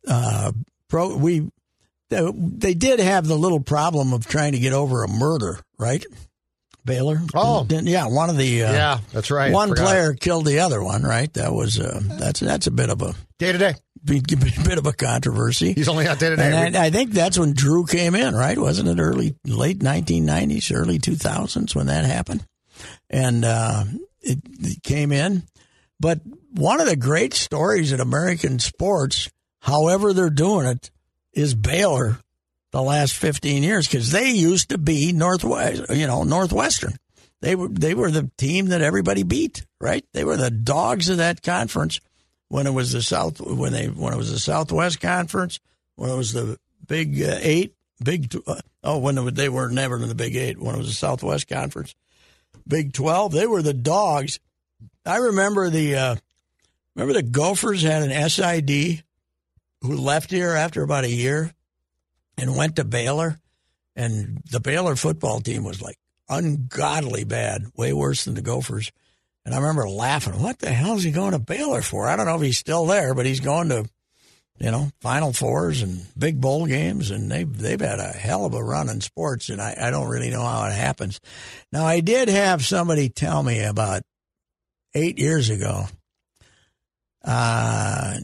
uh, 0.07 0.51
pro. 0.87 1.15
We 1.15 1.49
they 2.09 2.73
did 2.73 2.99
have 2.99 3.27
the 3.27 3.37
little 3.37 3.59
problem 3.59 4.13
of 4.13 4.25
trying 4.27 4.53
to 4.53 4.59
get 4.59 4.73
over 4.73 5.03
a 5.03 5.09
murder, 5.09 5.59
right? 5.77 6.05
Baylor. 6.87 7.21
Oh, 7.35 7.63
Didn't, 7.63 7.85
yeah, 7.85 8.07
one 8.07 8.31
of 8.31 8.37
the 8.37 8.63
uh, 8.63 8.71
yeah, 8.71 8.99
that's 9.13 9.29
right. 9.29 9.53
One 9.53 9.75
player 9.75 10.13
killed 10.13 10.45
the 10.45 10.61
other 10.61 10.81
one, 10.81 11.03
right? 11.03 11.31
That 11.33 11.53
was 11.53 11.79
uh, 11.79 11.99
that's 12.03 12.39
that's 12.39 12.65
a 12.65 12.71
bit 12.71 12.89
of 12.89 13.03
a 13.03 13.13
day 13.37 13.51
to 13.51 13.57
day, 13.59 13.75
bit 14.03 14.77
of 14.79 14.87
a 14.87 14.93
controversy. 14.93 15.73
He's 15.73 15.89
only 15.89 16.07
out 16.07 16.17
day 16.17 16.29
to 16.29 16.35
day, 16.35 16.51
and 16.51 16.75
I, 16.75 16.85
I, 16.85 16.89
think 16.89 17.11
that's 17.11 17.37
when 17.37 17.53
Drew 17.53 17.85
came 17.85 18.15
in, 18.15 18.33
right? 18.33 18.57
Wasn't 18.57 18.87
it 18.87 18.99
early, 18.99 19.35
late 19.45 19.79
1990s, 19.79 20.75
early 20.75 20.97
2000s 20.97 21.75
when 21.75 21.87
that 21.87 22.05
happened? 22.05 22.43
And 23.09 23.45
uh, 23.45 23.83
it, 24.21 24.39
it 24.59 24.81
came 24.81 25.11
in, 25.11 25.43
but 25.99 26.21
one 26.51 26.81
of 26.81 26.87
the 26.87 26.95
great 26.95 27.33
stories 27.33 27.91
in 27.91 27.99
American 27.99 28.59
sports, 28.59 29.29
however 29.59 30.13
they're 30.13 30.29
doing 30.29 30.65
it, 30.65 30.89
is 31.33 31.53
Baylor 31.53 32.17
the 32.71 32.81
last 32.81 33.15
15 33.15 33.63
years 33.63 33.87
because 33.87 34.11
they 34.11 34.29
used 34.29 34.69
to 34.69 34.77
be 34.77 35.13
Northwest, 35.13 35.83
you 35.89 36.07
know, 36.07 36.23
Northwestern. 36.23 36.97
They 37.41 37.55
were 37.55 37.67
they 37.67 37.93
were 37.93 38.09
the 38.09 38.31
team 38.37 38.67
that 38.67 38.81
everybody 38.81 39.23
beat, 39.23 39.65
right? 39.79 40.03
They 40.13 40.23
were 40.23 40.37
the 40.37 40.49
dogs 40.49 41.07
of 41.09 41.17
that 41.17 41.43
conference 41.43 41.99
when 42.49 42.65
it 42.65 42.73
was 42.73 42.91
the 42.91 43.01
South 43.01 43.39
when 43.39 43.73
they 43.73 43.87
when 43.87 44.13
it 44.13 44.17
was 44.17 44.31
the 44.31 44.39
Southwest 44.39 44.99
Conference, 45.01 45.59
when 45.95 46.09
it 46.09 46.15
was 46.15 46.33
the 46.33 46.57
Big 46.87 47.21
uh, 47.21 47.37
Eight, 47.41 47.75
Big 48.03 48.35
uh, 48.47 48.61
oh 48.83 48.97
when 48.97 49.17
it, 49.17 49.35
they 49.35 49.49
were 49.49 49.69
never 49.69 49.97
in 49.97 50.07
the 50.07 50.15
Big 50.15 50.35
Eight 50.35 50.59
when 50.59 50.75
it 50.75 50.79
was 50.79 50.87
the 50.87 50.93
Southwest 50.93 51.47
Conference, 51.47 51.93
Big 52.67 52.93
Twelve. 52.93 53.33
They 53.33 53.47
were 53.47 53.61
the 53.61 53.73
dogs. 53.73 54.39
I 55.05 55.17
remember 55.17 55.69
the 55.69 55.95
uh, 55.95 56.15
remember 56.95 57.13
the 57.13 57.27
Gophers 57.27 57.83
had 57.83 58.03
an 58.03 58.29
SID 58.29 59.03
who 59.81 59.95
left 59.95 60.31
here 60.31 60.53
after 60.53 60.81
about 60.81 61.03
a 61.03 61.09
year 61.11 61.53
and 62.37 62.55
went 62.55 62.75
to 62.75 62.83
Baylor, 62.83 63.39
and 63.95 64.41
the 64.51 64.59
Baylor 64.59 64.95
football 64.95 65.39
team 65.39 65.63
was 65.63 65.81
like 65.81 65.97
ungodly 66.29 67.23
bad, 67.23 67.65
way 67.75 67.93
worse 67.93 68.25
than 68.25 68.35
the 68.35 68.41
Gophers. 68.41 68.91
And 69.45 69.55
I 69.55 69.59
remember 69.59 69.87
laughing, 69.87 70.41
what 70.41 70.59
the 70.59 70.71
hell 70.71 70.95
is 70.95 71.03
he 71.03 71.11
going 71.11 71.31
to 71.31 71.39
Baylor 71.39 71.81
for? 71.81 72.07
I 72.07 72.15
don't 72.15 72.25
know 72.25 72.35
if 72.35 72.41
he's 72.41 72.57
still 72.57 72.85
there, 72.85 73.13
but 73.13 73.25
he's 73.25 73.39
going 73.39 73.69
to, 73.69 73.89
you 74.59 74.71
know, 74.71 74.91
Final 74.99 75.31
Fours 75.31 75.81
and 75.81 76.05
big 76.17 76.41
bowl 76.41 76.65
games, 76.65 77.11
and 77.11 77.31
they've, 77.31 77.57
they've 77.57 77.79
had 77.79 77.99
a 77.99 78.09
hell 78.09 78.45
of 78.45 78.53
a 78.53 78.63
run 78.63 78.89
in 78.89 78.99
sports, 78.99 79.47
and 79.49 79.61
I, 79.61 79.75
I 79.79 79.89
don't 79.89 80.09
really 80.09 80.31
know 80.31 80.43
how 80.43 80.65
it 80.65 80.73
happens. 80.73 81.21
Now, 81.71 81.85
I 81.85 82.01
did 82.01 82.27
have 82.27 82.65
somebody 82.65 83.07
tell 83.07 83.41
me 83.41 83.63
about 83.63 84.01
eight 84.93 85.17
years 85.17 85.49
ago 85.49 85.85
uh, 87.23 88.17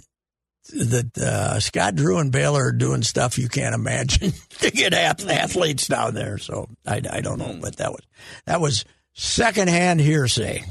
that 0.70 1.18
uh, 1.18 1.60
Scott 1.60 1.96
Drew 1.96 2.20
and 2.20 2.32
Baylor 2.32 2.68
are 2.68 2.72
doing 2.72 3.04
stuff 3.04 3.38
you 3.38 3.50
can't 3.50 3.76
imagine 3.76 4.34
to 4.60 4.72
get 4.72 4.94
athletes 4.94 5.88
down 5.88 6.14
there. 6.14 6.38
So 6.38 6.68
I, 6.86 7.02
I 7.10 7.22
don't 7.22 7.40
know, 7.40 7.58
but 7.62 7.78
that 7.78 7.92
was 7.92 8.02
that 8.46 8.62
was 8.62 8.86
secondhand 9.14 10.02
hearsay. 10.02 10.64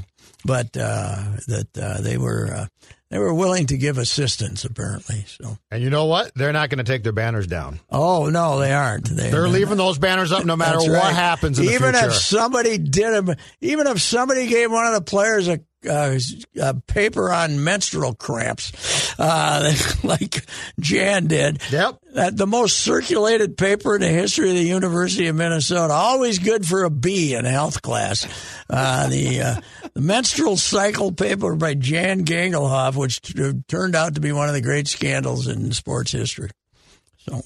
But 0.45 0.75
uh, 0.75 1.23
that 1.47 1.67
uh, 1.81 2.01
they 2.01 2.17
were 2.17 2.53
uh, 2.53 2.65
they 3.09 3.17
were 3.17 3.33
willing 3.33 3.67
to 3.67 3.77
give 3.77 3.97
assistance 3.97 4.65
apparently. 4.65 5.23
So 5.27 5.57
and 5.71 5.81
you 5.81 5.89
know 5.89 6.05
what? 6.05 6.33
They're 6.35 6.51
not 6.51 6.69
going 6.69 6.83
to 6.83 6.91
take 6.91 7.03
their 7.03 7.13
banners 7.13 7.47
down. 7.47 7.79
Oh 7.89 8.29
no, 8.29 8.59
they 8.59 8.73
aren't. 8.73 9.05
They, 9.05 9.31
are 9.31 9.47
leaving 9.47 9.77
those 9.77 9.99
banners 9.99 10.33
up 10.33 10.43
no 10.43 10.55
matter 10.57 10.79
what 10.79 11.13
happens. 11.13 11.61
even 11.61 11.95
if 11.95 12.13
somebody 12.13 12.77
did 12.77 13.13
them, 13.25 13.35
even 13.61 13.87
if 13.87 14.01
somebody 14.01 14.47
gave 14.47 14.69
one 14.69 14.85
of 14.85 14.93
the 14.93 15.01
players 15.01 15.47
a 15.47 15.61
uh, 15.85 16.17
uh, 16.61 16.73
paper 16.87 17.31
on 17.31 17.63
menstrual 17.63 18.13
cramps, 18.13 19.17
uh, 19.19 19.73
like 20.03 20.45
Jan 20.79 21.27
did. 21.27 21.61
Yep. 21.71 21.99
That 22.13 22.37
the 22.37 22.47
most 22.47 22.77
circulated 22.77 23.57
paper 23.57 23.95
in 23.95 24.01
the 24.01 24.07
history 24.07 24.49
of 24.49 24.55
the 24.55 24.63
University 24.63 25.27
of 25.27 25.35
Minnesota. 25.35 25.93
Always 25.93 26.39
good 26.39 26.65
for 26.65 26.83
a 26.83 26.89
B 26.89 27.33
in 27.33 27.45
health 27.45 27.81
class. 27.81 28.27
Uh, 28.69 29.09
the, 29.09 29.41
uh, 29.41 29.61
the 29.93 30.01
menstrual 30.01 30.57
cycle 30.57 31.11
paper 31.11 31.55
by 31.55 31.73
Jan 31.73 32.23
Gangelhoff, 32.23 32.95
which 32.95 33.21
t- 33.21 33.53
turned 33.67 33.95
out 33.95 34.15
to 34.15 34.21
be 34.21 34.31
one 34.31 34.47
of 34.47 34.53
the 34.53 34.61
great 34.61 34.87
scandals 34.87 35.47
in 35.47 35.71
sports 35.71 36.11
history. 36.11 36.49
So, 37.17 37.41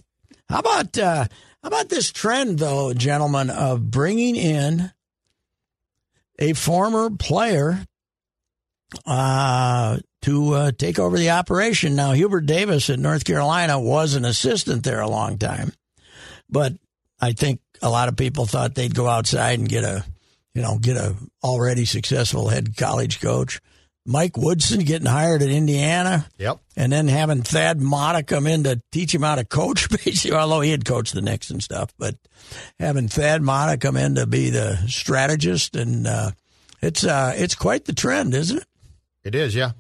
how 0.49 0.59
about 0.59 0.97
uh, 0.97 1.25
how 1.63 1.67
about 1.67 1.89
this 1.89 2.11
trend, 2.11 2.59
though, 2.59 2.93
gentlemen, 2.93 3.49
of 3.49 3.89
bringing 3.91 4.35
in 4.35 4.91
a 6.39 6.53
former 6.53 7.09
player 7.09 7.86
uh, 9.05 9.97
to 10.21 10.53
uh, 10.53 10.71
take 10.71 10.99
over 10.99 11.17
the 11.17 11.31
operation? 11.31 11.95
Now, 11.95 12.13
Hubert 12.13 12.45
Davis 12.45 12.89
in 12.89 13.01
North 13.01 13.25
Carolina 13.25 13.79
was 13.79 14.15
an 14.15 14.25
assistant 14.25 14.83
there 14.83 15.01
a 15.01 15.09
long 15.09 15.37
time, 15.37 15.71
but 16.49 16.73
I 17.19 17.33
think 17.33 17.59
a 17.81 17.89
lot 17.89 18.09
of 18.09 18.15
people 18.15 18.45
thought 18.45 18.75
they'd 18.75 18.95
go 18.95 19.07
outside 19.07 19.59
and 19.59 19.69
get 19.69 19.83
a, 19.83 20.03
you 20.53 20.61
know, 20.61 20.77
get 20.77 20.97
a 20.97 21.15
already 21.43 21.85
successful 21.85 22.49
head 22.49 22.75
college 22.77 23.19
coach. 23.19 23.59
Mike 24.07 24.37
Woodson 24.37 24.79
getting 24.79 25.05
hired 25.05 25.41
at 25.41 25.49
Indiana. 25.49 26.27
Yep. 26.37 26.59
And 26.77 26.93
then 26.93 27.09
having 27.09 27.41
Thad 27.41 27.81
Matta 27.81 28.23
come 28.23 28.47
in 28.47 28.63
to 28.63 28.81
teach 28.91 29.13
him 29.13 29.21
how 29.21 29.35
to 29.35 29.43
coach, 29.43 29.89
basically, 30.05 30.37
although 30.37 30.61
he 30.61 30.71
had 30.71 30.85
coached 30.85 31.13
the 31.13 31.21
Knicks 31.21 31.49
and 31.49 31.61
stuff. 31.61 31.93
But 31.99 32.15
having 32.79 33.09
Thad 33.09 33.41
Matta 33.41 33.77
come 33.77 33.97
in 33.97 34.15
to 34.15 34.25
be 34.25 34.49
the 34.49 34.77
strategist, 34.87 35.75
and 35.75 36.07
uh, 36.07 36.31
it's 36.81 37.03
uh, 37.03 37.33
it's 37.35 37.55
quite 37.55 37.83
the 37.83 37.93
trend, 37.93 38.33
isn't 38.33 38.59
it? 38.59 38.67
It 39.27 39.35
is, 39.35 39.53
yeah. 39.53 39.71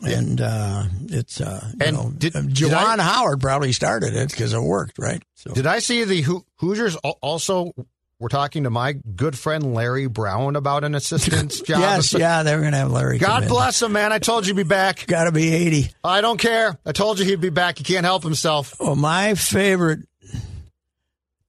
And 0.00 0.40
uh, 0.40 0.84
it's 1.08 1.40
uh, 1.40 1.70
you 1.80 1.86
And 1.86 1.96
know, 1.96 2.10
did- 2.16 2.36
uh, 2.36 2.42
did 2.42 2.72
I- 2.72 3.00
Howard 3.02 3.40
probably 3.40 3.72
started 3.72 4.14
it 4.14 4.30
because 4.30 4.52
it 4.52 4.60
worked, 4.60 4.98
right? 4.98 5.22
So 5.34 5.52
Did 5.52 5.66
I 5.66 5.78
see 5.80 6.04
the 6.04 6.20
Hoo- 6.22 6.44
Hoosiers 6.56 6.96
al- 7.04 7.18
also 7.20 7.72
were 8.20 8.28
talking 8.28 8.64
to 8.64 8.70
my 8.70 8.92
good 8.92 9.36
friend 9.38 9.74
Larry 9.74 10.06
Brown 10.06 10.54
about 10.56 10.84
an 10.84 10.94
assistant's 10.94 11.60
job? 11.62 11.80
yes, 11.80 12.12
yeah, 12.12 12.42
they're 12.44 12.60
going 12.60 12.72
to 12.72 12.78
have 12.78 12.90
Larry. 12.92 13.18
God 13.18 13.48
bless 13.48 13.82
him, 13.82 13.92
man. 13.92 14.12
I 14.12 14.18
told 14.20 14.46
you 14.46 14.54
he'd 14.54 14.62
be 14.62 14.68
back. 14.68 15.04
Got 15.08 15.24
to 15.24 15.32
be 15.32 15.52
eighty. 15.54 15.90
I 16.04 16.20
don't 16.20 16.38
care. 16.38 16.76
I 16.86 16.92
told 16.92 17.18
you 17.18 17.24
he'd 17.24 17.40
be 17.40 17.50
back. 17.50 17.78
He 17.78 17.84
can't 17.84 18.04
help 18.04 18.22
himself. 18.22 18.74
Well, 18.80 18.94
my 18.96 19.34
favorite. 19.34 20.00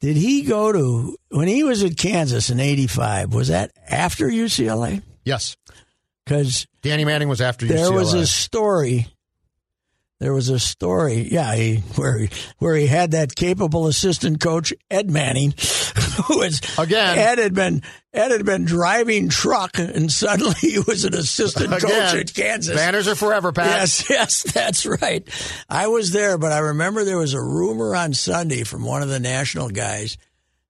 Did 0.02 0.16
he 0.16 0.44
go 0.44 0.72
to 0.72 1.18
when 1.30 1.48
he 1.48 1.64
was 1.64 1.84
at 1.84 1.98
Kansas 1.98 2.50
in 2.50 2.60
'85? 2.60 3.34
Was 3.34 3.50
that 3.50 3.72
after 3.88 4.28
UCLA? 4.28 5.02
Yes. 5.26 5.58
Because 6.30 6.68
Danny 6.84 7.06
Manning 7.06 7.28
was 7.28 7.42
after 7.42 7.66
you 7.66 7.74
there 7.74 7.88
UCLA. 7.88 7.96
was 7.96 8.14
a 8.14 8.28
story. 8.28 9.08
There 10.20 10.32
was 10.32 10.50
a 10.50 10.60
story, 10.60 11.28
yeah, 11.32 11.56
he, 11.56 11.78
where 11.96 12.20
he, 12.20 12.30
where 12.60 12.76
he 12.76 12.86
had 12.86 13.12
that 13.12 13.34
capable 13.34 13.88
assistant 13.88 14.40
coach 14.40 14.72
Ed 14.92 15.10
Manning, 15.10 15.56
who 16.28 16.38
was 16.38 16.62
Again. 16.78 17.18
Ed 17.18 17.40
had 17.40 17.56
been 17.56 17.82
Ed 18.14 18.30
had 18.30 18.46
been 18.46 18.66
driving 18.66 19.30
truck, 19.30 19.80
and 19.80 20.12
suddenly 20.12 20.54
he 20.60 20.78
was 20.78 21.04
an 21.04 21.16
assistant 21.16 21.72
coach 21.72 21.84
Again, 21.86 22.18
at 22.18 22.34
Kansas. 22.34 22.76
Banners 22.76 23.08
are 23.08 23.16
forever, 23.16 23.52
Pat. 23.52 23.66
Yes, 23.66 24.06
yes, 24.10 24.44
that's 24.44 24.86
right. 24.86 25.28
I 25.68 25.88
was 25.88 26.12
there, 26.12 26.38
but 26.38 26.52
I 26.52 26.60
remember 26.60 27.06
there 27.06 27.18
was 27.18 27.34
a 27.34 27.42
rumor 27.42 27.96
on 27.96 28.14
Sunday 28.14 28.64
from 28.64 28.84
one 28.86 29.02
of 29.02 29.10
the 29.10 29.20
national 29.20 29.70
guys 29.70 30.18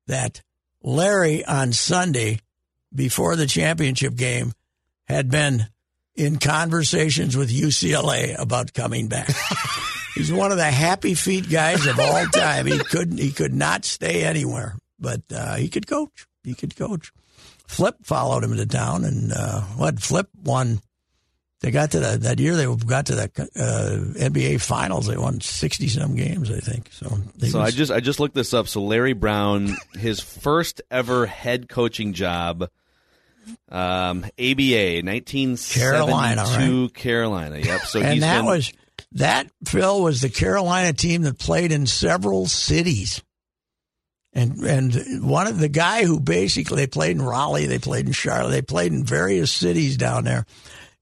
that 0.08 0.42
Larry 0.84 1.44
on 1.44 1.74
Sunday 1.74 2.40
before 2.96 3.36
the 3.36 3.48
championship 3.48 4.16
game 4.16 4.54
had 5.10 5.30
been 5.30 5.68
in 6.16 6.38
conversations 6.38 7.36
with 7.36 7.50
UCLA 7.50 8.38
about 8.40 8.74
coming 8.74 9.08
back. 9.08 9.30
He's 10.16 10.32
one 10.32 10.52
of 10.52 10.58
the 10.58 10.70
happy 10.70 11.14
feet 11.14 11.50
guys 11.50 11.86
of 11.86 12.00
all 12.00 12.26
time. 12.34 12.66
He 12.66 12.78
couldn't 12.78 13.18
he 13.18 13.32
could 13.32 13.54
not 13.54 13.86
stay 13.86 14.24
anywhere, 14.24 14.78
but 15.00 15.22
uh, 15.34 15.56
he 15.56 15.70
could 15.70 15.88
coach. 15.88 16.28
He 16.44 16.54
could 16.54 16.76
coach. 16.76 17.12
Flip 17.68 17.96
followed 18.04 18.44
him 18.44 18.56
to 18.56 18.66
town, 18.66 19.06
and 19.06 19.32
uh, 19.32 19.62
what 19.62 20.00
Flip 20.00 20.28
won 20.44 20.82
they 21.62 21.72
got 21.72 21.92
to 21.92 22.00
the, 22.00 22.18
that 22.20 22.40
year. 22.40 22.56
They 22.56 22.74
got 22.86 23.08
to 23.08 23.16
the 23.16 23.24
uh, 23.56 24.20
NBA 24.20 24.62
Finals. 24.62 25.08
They 25.08 25.18
won 25.18 25.42
sixty 25.42 25.88
some 25.90 26.16
games, 26.16 26.50
I 26.50 26.60
think. 26.60 26.90
So, 26.92 27.08
they 27.36 27.50
So 27.50 27.60
I 27.60 27.72
just 27.72 27.92
I 27.92 28.00
just 28.00 28.20
looked 28.20 28.36
this 28.36 28.54
up. 28.54 28.68
So 28.68 28.82
Larry 28.82 29.14
Brown, 29.14 29.76
his 29.94 30.22
first 30.22 30.82
ever 30.90 31.26
head 31.26 31.68
coaching 31.68 32.14
job, 32.14 32.70
um, 33.70 34.26
ABA, 34.40 35.04
nineteen 35.04 35.58
Carolina, 35.58 36.46
seventy 36.46 36.66
two, 36.66 36.90
Carolina. 36.90 37.58
Yep. 37.60 37.82
So 37.82 38.00
and 38.00 38.14
he's 38.14 38.22
that 38.22 38.38
been, 38.38 38.46
was 38.46 38.74
that 39.14 39.48
Phil 39.66 40.02
was 40.02 40.22
the 40.22 40.30
Carolina 40.30 40.94
team 40.94 41.24
that 41.24 41.40
played 41.40 41.72
in 41.72 41.86
several 41.86 42.48
cities. 42.48 43.22
And 44.34 44.60
and 44.64 45.28
one 45.28 45.48
of 45.48 45.60
the 45.60 45.70
guy 45.70 46.06
who 46.06 46.20
basically 46.20 46.78
they 46.78 46.88
played 46.88 47.16
in 47.16 47.22
Raleigh, 47.22 47.66
they 47.66 47.80
played 47.80 48.06
in 48.06 48.12
Charlotte, 48.12 48.52
they 48.52 48.62
played 48.62 48.94
in 48.94 49.04
various 49.04 49.52
cities 49.52 49.98
down 49.98 50.24
there 50.24 50.46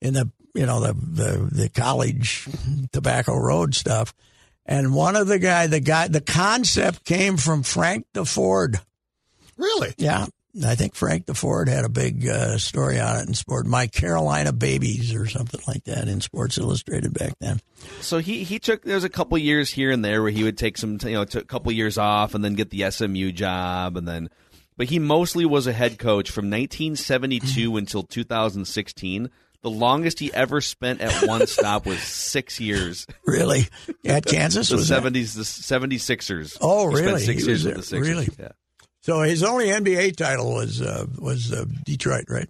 in 0.02 0.14
the 0.14 0.32
you 0.56 0.66
know 0.66 0.80
the 0.80 0.94
the, 0.94 1.50
the 1.52 1.70
college 1.70 2.48
tobacco 2.92 3.36
road 3.38 3.76
stuff. 3.76 4.14
And 4.66 4.94
one 4.94 5.16
of 5.16 5.28
the 5.28 5.40
guy 5.40 5.68
the 5.68 5.82
guy 5.82 6.08
the 6.08 6.22
concept 6.22 7.04
came 7.04 7.38
from 7.38 7.64
Frank 7.64 8.06
Deford. 8.14 8.80
Really? 9.58 9.94
Yeah. 9.98 10.28
I 10.66 10.76
think 10.76 10.96
Frank 10.96 11.26
Deford 11.26 11.68
had 11.68 11.86
a 11.86 11.90
big 11.90 12.28
uh, 12.28 12.58
story 12.58 13.00
on 13.00 13.18
it 13.18 13.28
in 13.28 13.34
sport. 13.34 13.66
My 13.66 13.88
Carolina 13.88 14.52
Babies 14.54 15.14
or 15.14 15.28
something 15.28 15.62
like 15.68 15.84
that 15.86 16.08
in 16.08 16.22
Sports 16.22 16.58
Illustrated 16.58 17.14
back 17.14 17.34
then. 17.40 17.60
So 18.02 18.20
he 18.20 18.44
he 18.44 18.60
took 18.60 18.84
there 18.84 18.96
was 18.96 19.04
a 19.04 19.10
couple 19.10 19.38
years 19.38 19.70
here 19.70 19.92
and 19.92 20.04
there 20.04 20.22
where 20.22 20.32
he 20.32 20.44
would 20.44 20.58
take 20.58 20.78
some 20.78 20.98
you 21.04 21.12
know 21.12 21.26
took 21.26 21.44
a 21.44 21.48
couple 21.48 21.72
years 21.72 21.98
off 21.98 22.34
and 22.34 22.44
then 22.44 22.54
get 22.56 22.70
the 22.70 22.90
SMU 22.90 23.32
job 23.32 23.98
and 23.98 24.08
then 24.08 24.30
but 24.78 24.88
he 24.88 25.00
mostly 25.00 25.46
was 25.46 25.68
a 25.68 25.74
head 25.74 25.98
coach 25.98 26.30
from 26.30 26.46
1972 26.46 27.78
until 27.78 28.04
2016. 28.04 29.30
The 29.64 29.70
longest 29.72 30.20
he 30.20 30.32
ever 30.34 30.62
spent 30.62 31.02
at 31.02 31.28
one 31.28 31.48
stop 31.48 31.86
was 31.86 32.00
six 32.00 32.60
years. 32.60 33.08
Really? 33.26 33.68
At 34.06 34.26
Kansas? 34.26 34.70
The 34.70 34.76
was 34.78 34.90
that? 34.90 35.04
70s, 35.04 35.36
the 35.36 35.42
76ers. 35.42 36.58
Oh, 36.62 36.86
really? 36.86 37.22
six 37.22 37.42
He 37.42 37.48
years 37.48 37.66
with 37.66 37.76
the 37.76 37.84
Sixers. 37.84 38.08
Really? 38.08 38.30
Yeah. 38.40 38.50
So 39.08 39.22
his 39.22 39.42
only 39.42 39.68
NBA 39.68 40.18
title 40.18 40.54
was 40.54 40.82
uh, 40.82 41.06
was 41.18 41.54
uh, 41.54 41.64
Detroit, 41.86 42.26
right? 42.28 42.50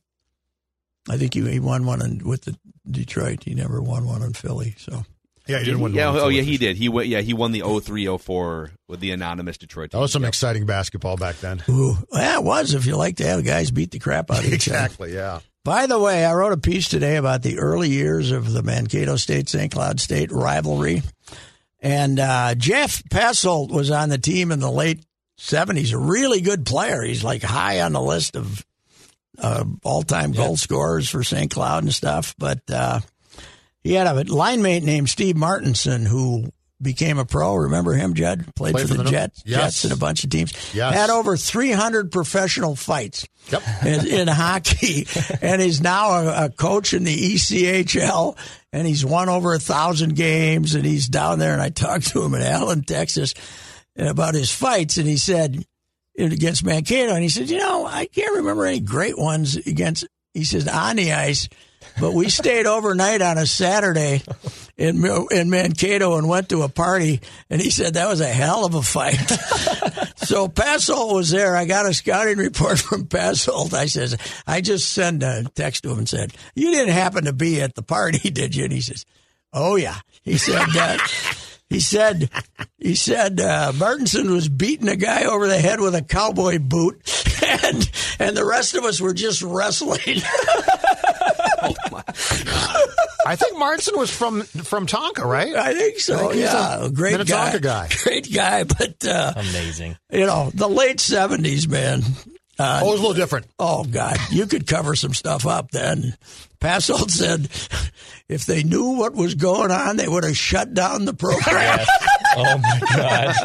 I 1.07 1.15
think 1.15 1.35
he, 1.35 1.47
he 1.47 1.59
won 1.59 1.85
one 1.85 2.01
in, 2.01 2.27
with 2.27 2.45
the 2.45 2.57
Detroit. 2.89 3.43
He 3.43 3.53
never 3.53 3.79
won 3.79 4.07
one 4.07 4.23
in 4.23 4.33
Philly. 4.33 4.73
So 4.79 5.03
Yeah, 5.45 5.59
he 5.59 5.65
didn't 5.65 5.81
win. 5.81 5.93
yeah, 5.93 6.07
one 6.09 6.17
oh 6.17 6.21
for 6.23 6.31
yeah, 6.31 6.41
he 6.41 6.57
did. 6.57 6.75
He 6.77 6.89
went, 6.89 7.09
yeah, 7.09 7.21
he 7.21 7.35
won 7.35 7.51
the 7.51 7.59
03-04 7.61 8.71
with 8.87 9.01
the 9.01 9.11
anonymous 9.11 9.59
Detroit. 9.59 9.91
That 9.91 9.99
was 9.99 10.11
some 10.11 10.23
Yep. 10.23 10.29
exciting 10.29 10.65
basketball 10.65 11.15
back 11.15 11.35
then. 11.41 11.61
Ooh, 11.69 11.95
yeah, 12.11 12.37
it 12.39 12.43
was. 12.43 12.73
If 12.73 12.87
you 12.87 12.95
like 12.95 13.17
to 13.17 13.27
have 13.27 13.45
guys 13.45 13.69
beat 13.69 13.91
the 13.91 13.99
crap 13.99 14.31
out 14.31 14.39
of 14.39 14.45
each 14.51 14.67
other. 14.67 14.77
exactly. 14.77 15.13
Yeah. 15.13 15.41
By 15.63 15.85
the 15.85 15.99
way, 15.99 16.25
I 16.25 16.33
wrote 16.33 16.53
a 16.53 16.57
piece 16.57 16.89
today 16.89 17.17
about 17.17 17.43
the 17.43 17.59
early 17.59 17.89
years 17.89 18.31
of 18.31 18.51
the 18.51 18.63
Mankato 18.63 19.15
State 19.15 19.47
St. 19.47 19.71
Cloud 19.71 19.99
State 19.99 20.31
rivalry. 20.31 21.03
And 21.81 22.19
uh, 22.19 22.55
Jeff 22.55 23.03
Passolt 23.11 23.69
was 23.71 23.91
on 23.91 24.09
the 24.09 24.17
team 24.17 24.51
in 24.51 24.59
the 24.59 24.71
late 24.71 25.03
70s, 25.39 25.93
a 25.93 25.97
really 25.97 26.41
good 26.41 26.65
player. 26.65 27.01
He's 27.03 27.23
like 27.23 27.43
high 27.43 27.81
on 27.81 27.93
the 27.93 28.01
list 28.01 28.35
of 28.35 28.65
uh, 29.39 29.63
all 29.83 30.03
time 30.03 30.31
goal 30.31 30.57
scorers 30.57 31.09
for 31.09 31.23
St. 31.23 31.51
Cloud 31.51 31.83
and 31.83 31.93
stuff. 31.93 32.33
But 32.37 32.61
uh, 32.71 32.99
he 33.83 33.93
had 33.93 34.07
a 34.07 34.33
line 34.33 34.61
mate 34.61 34.83
named 34.83 35.09
Steve 35.09 35.35
Martinson 35.37 36.05
who 36.05 36.45
became 36.81 37.17
a 37.17 37.25
pro. 37.25 37.55
Remember 37.55 37.93
him, 37.93 38.13
Judd? 38.13 38.45
Played, 38.55 38.73
Played 38.73 38.87
for, 38.87 38.93
for 38.93 38.97
the, 38.97 39.03
the- 39.05 39.09
Jets, 39.11 39.43
yes. 39.45 39.61
Jets 39.61 39.83
and 39.85 39.93
a 39.93 39.97
bunch 39.97 40.23
of 40.23 40.29
teams. 40.29 40.53
Yes. 40.75 40.93
Had 40.93 41.09
over 41.09 41.35
300 41.37 42.11
professional 42.11 42.75
fights 42.75 43.27
Yep. 43.51 43.63
in, 43.85 44.07
in 44.07 44.27
hockey, 44.27 45.07
and 45.41 45.61
he's 45.61 45.79
now 45.81 46.09
a, 46.11 46.45
a 46.45 46.49
coach 46.49 46.93
in 46.93 47.03
the 47.05 47.15
ECHL, 47.35 48.37
and 48.73 48.85
he's 48.85 49.05
won 49.05 49.29
over 49.29 49.53
a 49.53 49.59
thousand 49.59 50.15
games, 50.15 50.75
and 50.75 50.85
he's 50.85 51.07
down 51.07 51.39
there. 51.39 51.53
And 51.53 51.61
I 51.61 51.69
talked 51.69 52.07
to 52.09 52.21
him 52.23 52.33
in 52.35 52.41
Allen, 52.41 52.83
Texas, 52.83 53.33
about 53.97 54.35
his 54.35 54.51
fights, 54.51 54.97
and 54.97 55.07
he 55.07 55.17
said 55.17 55.65
against 56.17 56.63
Mankato, 56.63 57.13
and 57.13 57.23
he 57.23 57.29
said, 57.29 57.49
you 57.49 57.59
know, 57.59 57.85
I 57.85 58.05
can't 58.05 58.37
remember 58.37 58.65
any 58.65 58.79
great 58.79 59.17
ones 59.17 59.55
against. 59.55 60.07
He 60.33 60.43
says 60.43 60.67
on 60.67 60.97
the 60.97 61.13
ice. 61.13 61.49
But 61.99 62.13
we 62.13 62.29
stayed 62.29 62.65
overnight 62.67 63.21
on 63.21 63.37
a 63.37 63.45
Saturday 63.45 64.21
in 64.77 65.03
in 65.31 65.49
Mankato 65.49 66.17
and 66.17 66.27
went 66.27 66.49
to 66.49 66.63
a 66.63 66.69
party, 66.69 67.21
and 67.49 67.61
he 67.61 67.69
said 67.69 67.93
that 67.93 68.07
was 68.07 68.21
a 68.21 68.27
hell 68.27 68.65
of 68.65 68.75
a 68.75 68.81
fight. 68.81 69.15
so 70.17 70.47
Passolt 70.47 71.13
was 71.13 71.31
there. 71.31 71.55
I 71.55 71.65
got 71.65 71.85
a 71.85 71.93
scouting 71.93 72.37
report 72.37 72.79
from 72.79 73.05
Passolt. 73.05 73.73
I 73.73 73.87
says 73.87 74.17
I 74.45 74.61
just 74.61 74.89
sent 74.89 75.23
a 75.23 75.49
text 75.55 75.83
to 75.83 75.91
him 75.91 75.99
and 75.99 76.09
said, 76.09 76.33
"You 76.55 76.71
didn't 76.71 76.93
happen 76.93 77.25
to 77.25 77.33
be 77.33 77.61
at 77.61 77.75
the 77.75 77.83
party, 77.83 78.29
did 78.31 78.55
you?" 78.55 78.65
And 78.65 78.73
he 78.73 78.81
says, 78.81 79.05
"Oh 79.53 79.75
yeah." 79.75 79.99
He 80.23 80.37
said 80.37 80.67
that. 80.73 80.99
He 81.69 81.79
said, 81.81 82.29
he 82.77 82.95
said, 82.95 83.41
uh, 83.41 83.73
Martinson 83.75 84.31
was 84.31 84.47
beating 84.47 84.87
a 84.87 84.95
guy 84.95 85.25
over 85.25 85.47
the 85.47 85.57
head 85.59 85.81
with 85.81 85.95
a 85.95 86.01
cowboy 86.01 86.59
boot, 86.59 86.95
and 87.63 87.91
and 88.19 88.37
the 88.37 88.45
rest 88.45 88.73
of 88.75 88.83
us 88.85 89.01
were 89.01 89.13
just 89.13 89.41
wrestling. 89.41 90.21
Oh 91.59 91.73
I 93.25 93.35
think 93.35 93.57
Martinson 93.57 93.97
was 93.97 94.15
from 94.15 94.41
from 94.43 94.85
Tonka, 94.85 95.23
right? 95.25 95.53
I 95.55 95.73
think 95.73 95.99
so. 95.99 96.29
he's 96.29 96.43
yeah, 96.43 96.85
a 96.85 96.89
great 96.89 97.13
Minnetonka 97.13 97.59
guy. 97.59 97.87
guy. 97.87 97.95
Great 98.03 98.33
guy, 98.33 98.63
but 98.63 99.05
uh, 99.05 99.33
Amazing. 99.35 99.97
you 100.11 100.25
know, 100.25 100.51
the 100.53 100.69
late 100.69 100.99
seventies, 100.99 101.67
man. 101.67 102.03
Uh, 102.59 102.81
oh, 102.83 102.87
it 102.87 102.91
was 102.91 102.99
a 102.99 103.03
little 103.03 103.13
different. 103.13 103.45
Oh 103.59 103.83
God, 103.83 104.17
you 104.31 104.47
could 104.47 104.65
cover 104.65 104.95
some 104.95 105.13
stuff 105.13 105.45
up 105.45 105.71
then. 105.71 106.15
Passolt 106.59 107.11
said, 107.11 107.49
if 108.27 108.45
they 108.45 108.63
knew 108.63 108.97
what 108.97 109.13
was 109.13 109.35
going 109.35 109.71
on, 109.71 109.97
they 109.97 110.07
would 110.07 110.23
have 110.23 110.37
shut 110.37 110.73
down 110.73 111.05
the 111.05 111.13
program. 111.13 111.45
Yes. 111.45 111.87
Oh 112.39 112.57
my 112.57 112.79
god. 112.95 113.35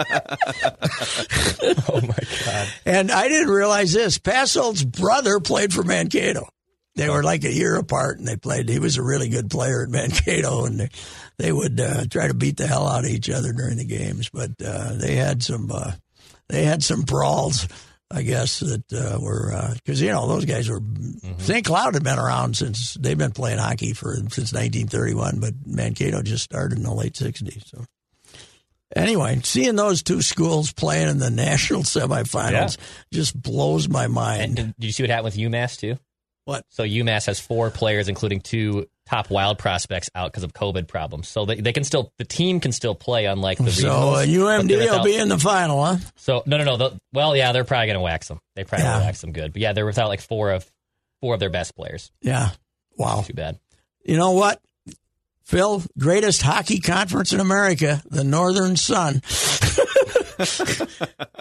oh 1.88 2.00
my 2.00 2.19
god. 2.45 2.69
And 2.85 3.11
I 3.11 3.28
didn't 3.28 3.50
realize 3.50 3.92
this. 3.92 4.19
Passolt's 4.19 4.85
brother 4.85 5.40
played 5.40 5.73
for 5.73 5.83
Mankato. 5.83 6.49
They 6.95 7.09
were 7.09 7.23
like 7.23 7.45
a 7.45 7.52
year 7.52 7.76
apart, 7.76 8.19
and 8.19 8.28
they 8.28 8.37
played. 8.37 8.69
He 8.69 8.78
was 8.78 8.99
a 8.99 9.02
really 9.02 9.31
good 9.31 9.50
player 9.50 9.83
at 9.83 9.88
Mankato, 9.88 10.66
and 10.66 10.78
they, 10.81 10.88
they 11.38 11.52
would 11.52 11.81
uh, 11.81 12.04
try 12.11 12.28
to 12.28 12.35
beat 12.35 12.59
the 12.59 12.66
hell 12.66 12.87
out 12.87 13.04
of 13.04 13.11
each 13.11 13.31
other 13.31 13.52
during 13.52 13.78
the 13.78 13.87
games. 13.87 14.28
But 14.28 14.50
uh, 14.62 14.92
they 14.95 15.16
had 15.16 15.42
some 15.42 15.69
they 15.69 15.95
they 16.49 16.64
had 16.64 16.83
some 16.83 17.02
brawls, 17.02 17.66
I 18.12 18.23
guess, 18.23 18.61
that 18.61 18.92
uh, 18.92 19.19
were 19.21 19.73
because 19.75 20.00
you 20.00 20.11
know 20.11 20.28
those 20.28 20.45
guys 20.45 20.69
were. 20.69 20.81
St. 21.38 21.64
Cloud 21.64 21.95
had 21.95 22.04
been 22.04 22.19
around 22.19 22.57
since 22.57 22.95
they've 22.95 23.16
been 23.16 23.33
playing 23.33 23.59
hockey 23.59 23.95
for 23.95 24.14
since 24.14 24.52
1931, 24.52 25.40
but 25.40 25.54
Mankato 25.64 26.23
just 26.23 26.45
started 26.45 26.76
in 26.76 26.85
the 26.85 26.92
late 26.92 27.14
60s. 27.14 27.69
So 27.69 27.85
anyway, 28.95 29.40
seeing 29.42 29.76
those 29.76 30.02
two 30.02 30.23
schools 30.23 30.73
playing 30.73 31.09
in 31.09 31.19
the 31.19 31.31
national 31.31 31.83
semifinals 31.83 32.76
just 33.12 33.40
blows 33.40 33.88
my 33.88 34.07
mind. 34.09 34.59
And 34.59 34.75
did 34.76 34.87
you 34.87 34.92
see 34.92 35.02
what 35.02 35.11
happened 35.11 35.35
with 35.35 35.37
UMass 35.37 35.78
too? 35.78 35.99
What? 36.45 36.64
So 36.71 36.83
UMass 36.83 37.26
has 37.26 37.38
four 37.38 37.71
players, 37.71 38.09
including 38.09 38.40
two 38.40 38.87
top 39.06 39.30
wild 39.30 39.59
prospects, 39.59 40.09
out 40.14 40.30
because 40.32 40.44
of 40.44 40.52
COVID 40.52 40.87
problems. 40.88 41.28
So 41.28 41.44
they, 41.44 41.56
they 41.61 41.73
can 41.73 41.85
still 41.85 42.12
the 42.18 42.25
team 42.25 42.61
can 42.61 42.73
still 42.73 42.94
play, 42.94 43.26
unlike 43.26 43.59
the 43.59 43.71
So 43.71 43.88
regionals, 43.88 44.14
uh, 44.14 44.26
UMD 44.62 44.68
they're 44.68 44.90
will 44.92 45.04
be 45.04 45.16
in 45.16 45.28
the 45.28 45.38
final, 45.38 45.85
huh? 45.85 45.97
So 46.16 46.42
no, 46.47 46.56
no, 46.59 46.64
no. 46.64 46.76
the- 46.76 46.99
well, 47.12 47.37
yeah, 47.37 47.52
they're 47.52 47.64
probably 47.64 47.87
going 47.88 47.99
to 47.99 48.02
wax 48.02 48.28
them. 48.28 48.40
They 48.54 48.64
probably 48.64 48.85
Yeah. 48.87 49.00
wax 49.00 49.21
them 49.21 49.32
good. 49.32 49.52
But 49.52 49.62
yeah, 49.62 49.73
they're 49.73 49.87
without 49.87 50.09
like 50.09 50.21
four 50.21 50.50
of 50.52 50.71
four 51.21 51.35
of 51.35 51.40
their 51.40 51.50
best 51.50 51.75
players. 51.76 52.11
Yeah. 52.21 52.50
Wow. 52.97 53.23
Too 53.23 53.35
bad. 53.35 53.59
You 54.04 54.16
know 54.16 54.32
what? 54.32 54.61
Phil, 55.44 55.82
greatest 55.99 56.40
hockey 56.42 56.78
conference 56.78 57.32
in 57.32 57.40
America, 57.40 58.02
the 58.09 58.25
Northern 58.25 58.76
Sun. 58.76 59.14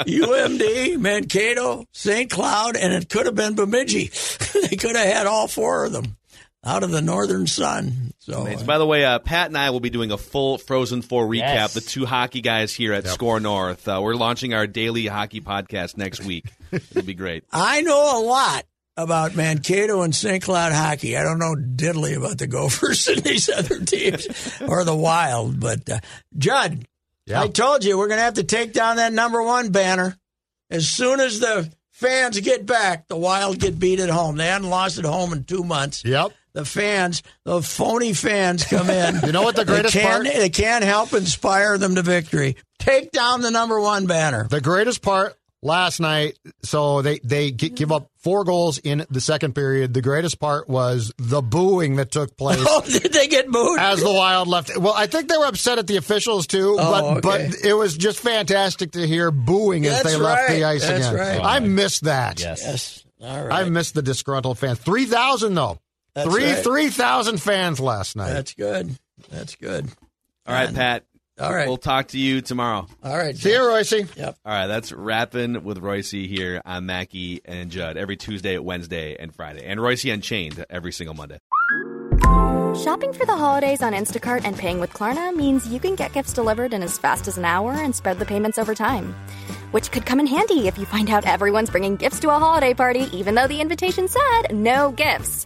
UMD, 0.06 0.98
Mankato, 1.00 1.86
St. 1.94 2.30
Cloud, 2.30 2.76
and 2.76 2.94
it 2.94 3.10
could 3.10 3.26
have 3.26 3.36
been 3.36 3.56
Bemidji. 3.56 4.08
they 4.70 4.76
could 4.76 4.96
have 4.96 5.08
had 5.08 5.28
all 5.28 5.48
four 5.48 5.86
of 5.86 5.92
them 5.92 6.18
out 6.64 6.84
of 6.84 6.92
the 6.92 7.02
Northern 7.02 7.48
Sun. 7.48 8.14
So, 8.20 8.42
Amazing. 8.42 8.68
By 8.68 8.78
the 8.78 8.86
way, 8.86 9.04
uh, 9.04 9.20
Pat 9.20 9.48
and 9.48 9.58
I 9.58 9.72
will 9.72 9.80
be 9.80 9.90
doing 9.90 10.12
a 10.12 10.18
full 10.18 10.58
Frozen 10.58 11.02
Four 11.02 11.26
recap. 11.26 11.38
Yes. 11.40 11.74
The 11.74 11.82
two 11.82 12.06
hockey 12.06 12.42
guys 12.42 12.74
here 12.74 12.94
at 12.94 13.08
Score 13.08 13.40
North. 13.40 13.88
Uh, 13.88 14.00
we're 14.04 14.14
launching 14.16 14.54
our 14.54 14.68
daily 14.68 15.08
hockey 15.08 15.42
podcast 15.42 15.98
next 15.98 16.24
week. 16.24 16.46
It'll 16.72 17.02
be 17.04 17.14
great. 17.16 17.44
I 17.52 17.82
know 17.82 18.20
a 18.20 18.22
lot 18.24 18.66
about 18.98 19.36
Mankato 19.36 20.02
and 20.04 20.14
St. 20.14 20.44
Cloud 20.44 20.72
hockey. 20.74 21.18
I 21.18 21.24
don't 21.24 21.40
know 21.40 21.56
diddly 21.56 22.16
about 22.16 22.38
the 22.38 22.46
Gophers 22.48 23.08
and 23.08 23.24
these 23.24 23.50
other 23.50 23.80
teams 23.80 24.28
or 24.62 24.84
the 24.84 24.96
Wild, 24.96 25.60
but 25.60 25.90
uh, 25.90 26.00
Judd, 26.38 26.86
Yeah. 27.26 27.42
I 27.42 27.48
told 27.48 27.84
you 27.84 27.98
we're 27.98 28.08
going 28.10 28.20
to 28.20 28.24
have 28.26 28.36
to 28.36 28.44
take 28.44 28.74
down 28.74 28.98
that 28.98 29.14
number 29.14 29.42
one 29.42 29.72
banner 29.72 30.16
as 30.70 30.88
soon 30.88 31.20
as 31.20 31.40
the 31.40 31.72
fans 31.90 32.40
get 32.42 32.66
back. 32.68 33.08
The 33.08 33.18
Wild 33.18 33.58
get 33.60 33.80
beat 33.80 34.00
at 34.00 34.10
home. 34.10 34.38
They 34.38 34.48
hadn't 34.48 34.70
lost 34.70 35.00
at 35.00 35.06
home 35.06 35.34
in 35.34 35.44
two 35.46 35.64
months. 35.64 36.04
Yep. 36.06 36.34
The 36.54 36.66
fans, 36.66 37.24
the 37.46 37.62
phony 37.62 38.14
fans, 38.14 38.64
come 38.66 38.90
in. 38.90 39.20
You 39.26 39.32
know 39.32 39.44
what 39.44 39.56
the 39.56 39.66
greatest 39.66 39.94
they 39.94 40.02
can't, 40.02 40.26
part- 40.26 40.36
They 40.36 40.50
can't 40.50 40.84
help 40.84 41.14
inspire 41.14 41.78
them 41.78 41.96
to 41.96 42.02
victory. 42.02 42.58
Take 42.80 43.12
down 43.12 43.42
the 43.42 43.52
number 43.52 43.80
one 43.80 44.06
banner. 44.08 44.48
The 44.50 44.60
greatest 44.62 45.02
part 45.02 45.36
last 45.64 46.00
night, 46.00 46.38
so 46.64 47.02
they 47.04 47.20
they 47.20 47.52
give 47.52 47.92
up 47.92 48.10
four 48.18 48.44
goals 48.44 48.80
in 48.80 49.06
the 49.12 49.22
second 49.22 49.54
period. 49.54 49.94
The 49.94 50.02
greatest 50.02 50.40
part 50.40 50.68
was 50.68 51.14
the 51.20 51.42
booing 51.42 51.98
that 51.98 52.12
took 52.12 52.36
place. 52.36 52.58
Oh, 52.68 52.82
did 52.82 53.14
they 53.14 53.28
get 53.28 53.48
booed? 53.50 53.80
As 53.80 54.02
the 54.02 54.12
Wild 54.12 54.48
left, 54.48 54.76
well, 54.78 54.94
I 54.96 55.06
think 55.08 55.30
they 55.30 55.38
were 55.38 55.46
upset 55.46 55.78
at 55.78 55.86
the 55.88 55.98
officials 55.98 56.48
too, 56.48 56.76
Oh, 56.80 56.92
but 56.92 57.04
okay. 57.28 57.50
but 57.52 57.64
it 57.64 57.74
was 57.74 57.96
just 57.96 58.20
fantastic 58.20 58.92
to 58.94 59.06
hear 59.08 59.30
booing 59.32 59.86
as 59.86 60.02
That's 60.04 60.16
they 60.16 60.22
left 60.22 60.50
the 60.50 60.64
ice 60.64 60.82
That's 60.86 61.08
again. 61.08 61.16
right. 61.16 61.40
I 61.42 61.60
missed 61.60 62.04
that. 62.06 62.40
Yes. 62.42 62.62
yes. 62.64 63.04
All 63.22 63.46
right. 63.46 63.66
I 63.66 63.70
missed 63.70 63.94
the 63.94 64.02
disgruntled 64.02 64.58
fans. 64.58 64.80
Three 64.80 65.06
thousand 65.06 65.54
though. 65.54 65.80
That's 66.14 66.30
three 66.30 66.52
right. 66.52 66.64
three 66.64 66.90
thousand 66.90 67.42
fans 67.42 67.80
last 67.80 68.16
night. 68.16 68.34
That's 68.34 68.54
good. 68.54 68.98
That's 69.30 69.56
good. 69.56 69.88
All 70.46 70.54
right, 70.54 70.74
Pat. 70.74 71.06
All 71.40 71.54
right. 71.54 71.68
We'll 71.68 71.78
talk 71.78 72.10
to 72.10 72.20
you 72.20 72.42
tomorrow. 72.42 72.88
All 73.04 73.18
right. 73.18 73.36
See 73.36 73.52
you, 73.52 73.60
Reusse. 73.60 74.16
Yep. 74.16 74.38
All 74.46 74.54
right, 74.54 74.68
that's 74.68 74.92
rapping 74.92 75.64
with 75.64 75.82
Reusse 75.82 76.28
here 76.28 76.62
on 76.66 76.86
Mackey 76.86 77.42
and 77.46 77.72
Judd 77.72 77.98
every 77.98 78.18
Tuesday, 78.18 78.60
Wednesday, 78.60 79.16
and 79.18 79.34
Friday, 79.34 79.66
and 79.66 79.80
Reusse 79.80 80.14
Unchained 80.14 80.64
every 80.70 80.92
single 80.92 81.16
Monday. 81.16 81.40
Shopping 82.80 83.12
for 83.12 83.26
the 83.26 83.36
holidays 83.36 83.82
on 83.82 83.94
Instacart 83.94 84.46
and 84.46 84.56
paying 84.56 84.80
with 84.80 84.92
Klarna 84.94 85.36
means 85.36 85.68
you 85.68 85.80
can 85.80 85.96
get 85.96 86.14
gifts 86.14 86.32
delivered 86.34 86.74
in 86.74 86.84
as 86.84 86.98
fast 86.98 87.28
as 87.28 87.38
an 87.38 87.46
hour 87.46 87.74
and 87.74 87.96
spread 87.96 88.20
the 88.20 88.26
payments 88.26 88.58
over 88.58 88.76
time. 88.76 89.16
Which 89.72 89.92
could 89.92 90.06
come 90.06 90.20
in 90.20 90.28
handy 90.28 90.68
if 90.68 90.78
you 90.78 90.86
find 90.86 91.10
out 91.10 91.26
everyone's 91.26 91.70
bringing 91.70 91.96
gifts 91.96 92.20
to 92.20 92.30
a 92.30 92.40
holiday 92.40 92.74
party, 92.74 93.08
even 93.18 93.36
though 93.36 93.48
the 93.48 93.62
invitation 93.62 94.08
said 94.08 94.54
no 94.54 94.92
gifts. 94.92 95.46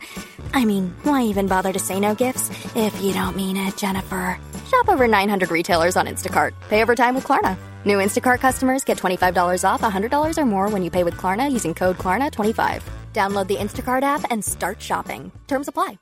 I 0.54 0.66
mean, 0.66 0.96
why 1.04 1.24
even 1.24 1.48
bother 1.48 1.72
to 1.72 1.80
say 1.80 2.00
no 2.00 2.16
gifts 2.16 2.50
if 2.76 3.00
you 3.02 3.14
don't 3.14 3.36
mean 3.36 3.56
it, 3.56 3.78
Jennifer? 3.78 4.38
Shop 4.66 4.90
over 4.90 5.08
900 5.08 5.52
retailers 5.52 5.96
on 5.96 6.08
Instacart. 6.08 6.54
Pay 6.70 6.82
over 6.82 6.96
time 6.96 7.16
with 7.16 7.24
Klarna. 7.24 7.58
New 7.86 8.00
Instacart 8.00 8.40
customers 8.40 8.84
get 8.84 8.98
$25 8.98 9.64
off 9.64 9.82
$100 9.82 10.38
or 10.38 10.46
more 10.46 10.70
when 10.70 10.84
you 10.84 10.90
pay 10.90 11.04
with 11.04 11.16
Klarna 11.18 11.52
using 11.52 11.74
code 11.74 11.98
Klarna25. 12.00 12.82
Download 13.14 13.48
the 13.48 13.58
Instacart 13.58 14.02
app 14.02 14.26
and 14.32 14.44
start 14.44 14.82
shopping. 14.82 15.32
Terms 15.48 15.68
apply. 15.68 16.00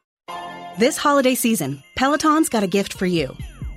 This 0.79 0.97
holiday 0.97 1.35
season, 1.35 1.83
Peloton's 1.95 2.49
got 2.49 2.63
a 2.63 2.67
gift 2.67 2.93
for 2.93 3.05
you. 3.05 3.35